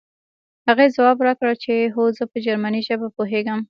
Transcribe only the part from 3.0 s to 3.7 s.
پوهېږم